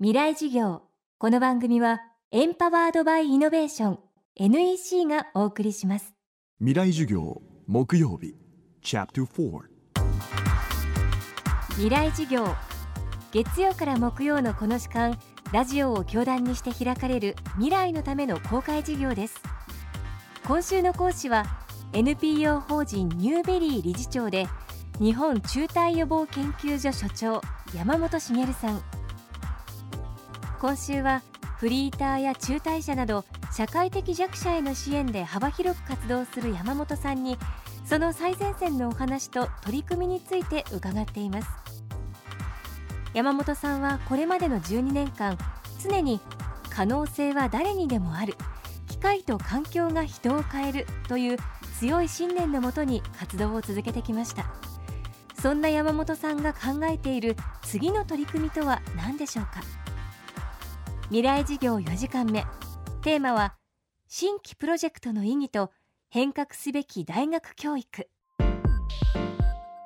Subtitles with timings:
[0.00, 0.82] 未来事業。
[1.18, 2.00] この番組は
[2.32, 3.98] エンパワードバイイノベーション
[4.34, 6.14] NEC がお送りします。
[6.58, 8.34] 未来授業木曜日
[8.82, 9.60] チャプター
[11.74, 12.44] 未来事業。
[13.30, 15.16] 月曜から木曜のこの時間
[15.52, 19.40] ラジオを教壇にして開かれる未来のための公開事業です。
[20.44, 21.44] 今週の講師は
[21.92, 24.48] NPO 法人ニューベリー理事長で
[24.98, 27.40] 日本中退予防研究所所長
[27.72, 28.82] 山本茂さん
[30.64, 31.20] 今週は
[31.58, 37.36] フリーターや中退者など社会的弱者への支援で幅広く活動する山本さんに
[37.84, 41.48] その最前線のお話と取り組みについて伺っています。
[43.12, 45.36] 山本さんはこれまでの12年間
[45.82, 46.18] 常に
[46.70, 48.34] 可能性は誰にでもある
[48.88, 51.36] 機械と環境が人を変えるという
[51.78, 54.46] 強い信念のもとに活動を続けてきました。
[55.42, 59.60] そんな山本さんが考えている次の取り組みとは何でしょうか？
[61.14, 62.44] 未来事業4時間目
[63.02, 63.54] テーマは
[64.08, 65.70] 新規プロジェクトの意義と
[66.10, 68.08] 変革すべき大学教育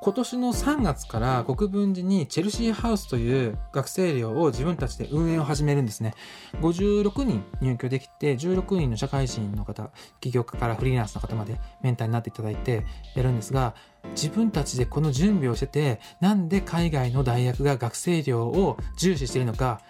[0.00, 6.14] 今年の3月から国分寺にチェルシーハウスという学生寮を自分たちで運営を始めるんですね。
[6.62, 13.74] 56人入居できて、16人の社会人の方、起業家からフリーランスの方までメンターになっていただいてやるんですが、
[14.12, 19.82] 自分たちでこの準備をしてて、なんで海外の大学が学生寮を重視しているのか、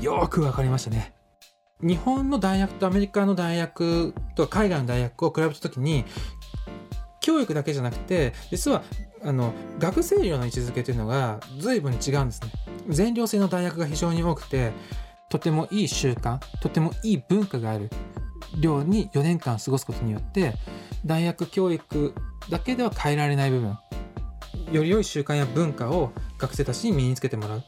[0.00, 1.14] よくわかりましたね。
[1.80, 6.04] 日本の大学とアメリカの大学と海外の大学を比べたときに、
[7.20, 8.82] 教育だけじゃなくて、実は
[9.22, 12.52] あの学生寮の位置づけというのが随分違うんですね。
[12.88, 14.72] 全寮制の大学が非常に多くて、
[15.28, 17.90] とてもいい習慣、とてもいい文化がある
[18.60, 20.54] 寮に4年間過ごすことによって、
[21.04, 22.14] 大学教育
[22.48, 23.78] だけでは変えられない部分、
[24.72, 27.64] より良い習慣や文化を学生たちに身につけてもらう。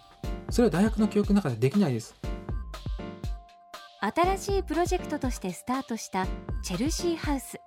[0.51, 2.15] それは大学の教育の中でできないです。
[4.01, 6.27] 新しいプロジェクトとしてスタートした
[6.63, 7.61] チェルシーハウス。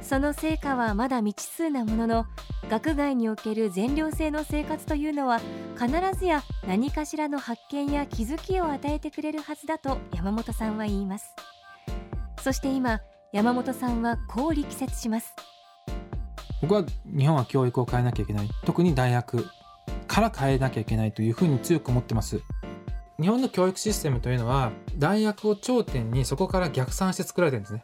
[0.00, 2.26] その成果はまだ未知数なものの
[2.68, 5.40] 学外における全寮制の生活というのは
[5.76, 11.34] 必ずや何かしらの発見や気づきを与えてくれるはずだと山本さんは言います
[12.40, 13.00] そして今
[13.32, 15.34] 山本さんはこう力説します
[16.60, 19.46] 僕は日本は教育を変えなきゃいけない特に大学
[20.12, 22.42] から変えなきゃいけないというふうに強く思ってます
[23.18, 27.82] 日本の教育システムというのは大学を頂点にそこから逆算して作られてるんですね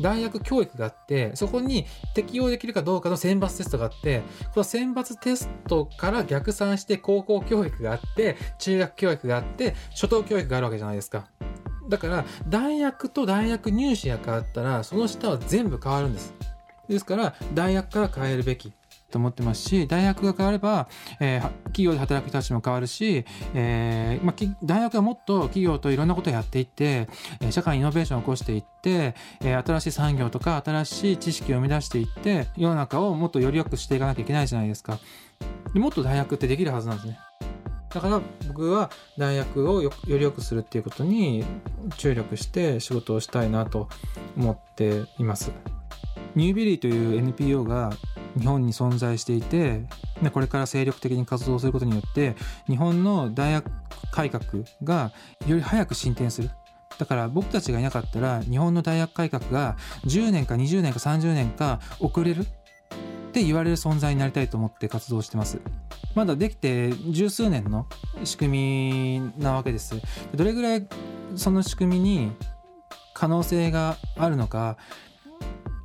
[0.00, 4.20] 大学教育があって、そこに適用できるかどうかの選抜テストがあって、
[4.52, 11.28] この選抜テストから逆算して高校教育があって、中学教育があって、初等教育があるわけじゃないですか。
[11.88, 16.34] だから、大学と大学入試が変わったら、その下は全部変わるんです。
[16.90, 18.74] ですから、大学から変えるべき。
[19.10, 20.88] と思ってますし、大学が変われば、
[21.20, 23.24] えー、企業で働く人たちも変わるし、
[23.54, 27.08] えーまあ、大学はもっと企業といろんなことをやっていって、
[27.40, 34.98] えー、社会にイノベーションを起こしていって、えー、新しい産業とか新しい知識を生み出していって、世の中をもっとより良くしていかなきゃいけないじゃないですか。
[35.72, 37.18] でもっと大学ってできるはずなんですね。
[37.96, 41.44] だから僕は大学をより良くするっていうことに
[41.96, 43.88] 注力して仕事をしたいなと
[44.36, 45.50] 思っています。
[46.34, 47.90] ニュービリーという NPO が
[48.38, 49.82] 日本に存在していて
[50.32, 52.34] これから精力的に活動することによって
[52.66, 53.70] 日本の大学
[54.10, 54.44] 改革
[54.84, 55.12] が
[55.46, 56.50] より早く進展する。
[56.98, 59.76] だから僕たちがいなかったら日本の大学改革が
[60.06, 62.44] 10年か20年か30年か遅れるっ
[63.32, 65.60] て言われる存在になりたいと思って活動してます。
[66.14, 67.86] まだできて十数年の
[68.24, 70.00] 仕組みなわけです。
[70.34, 70.88] どれぐらい
[71.34, 72.32] その仕組みに
[73.12, 74.78] 可能性があるのか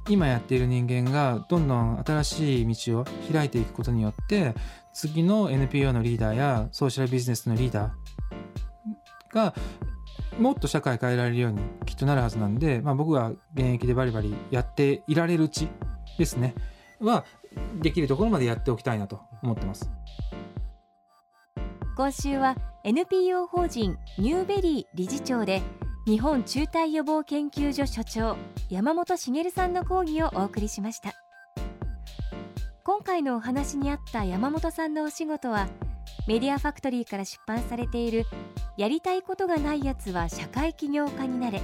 [0.10, 4.54] 今やっている人間がどんどん新しい道を開いていくことによって
[4.94, 9.54] 次の NPO のリーダーやソーシャルビジネスのリーダーが
[10.40, 15.68] もっと社会変えられるようにきっとなるはずなんで、まあ、僕が現役でバリバリやっていられるうち
[16.18, 16.56] ですね。
[17.00, 17.26] は
[17.82, 19.90] できるところまでやっておきたいなと思ってます。
[21.96, 25.62] 今週は NPO 法人ニューベリー理事長で
[26.06, 28.36] 日本中退予防研究所所長
[28.70, 31.14] 山本茂さんの講義をお送りしました。
[32.84, 35.68] 今回のお話にあった山本さんのお仕事は
[36.28, 38.26] メディアファクトリーから出版されている
[38.78, 41.62] やりたいことがないやつは社会起業家になれ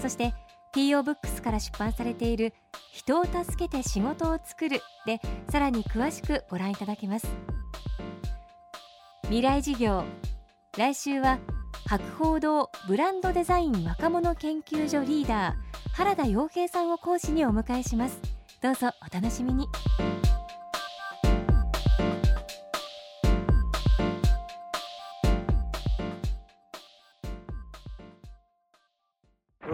[0.00, 0.32] そして
[0.74, 2.54] TO ブックスから出版されている
[2.92, 5.20] 人を助けて仕事を作るで
[5.50, 7.28] さらに詳しくご覧いただけます。
[9.24, 10.04] 未来事業
[10.78, 11.38] 来週は
[11.88, 15.54] 博報堂ブランドデザイン若者研究所リーダー
[15.94, 18.20] 原田洋平さんを講師にお迎えします。
[18.60, 19.66] どうぞお楽しみに。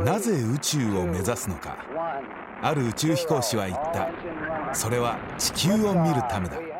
[0.05, 1.85] なぜ宇宙を目指すのか。
[2.63, 4.09] ある宇宙飛行士は言った。
[4.73, 6.74] それは地球を見るためだ。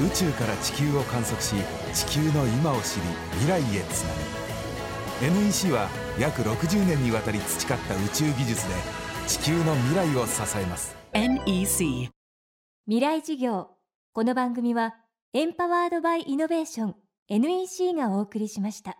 [0.00, 1.54] 宇宙から地球を観測し
[1.92, 3.02] 地球の今を知り
[3.32, 5.40] 未来へつなぐ。
[5.44, 8.74] NEC は約60年にわたり培った宇宙技術で
[9.26, 10.96] 地球の未来を支えます。
[11.12, 12.10] NEC
[12.86, 13.68] 未来事業。
[14.12, 14.94] この番組は
[15.34, 16.94] エンパワードバイイノベーション。
[17.28, 18.96] NEC がお送りしました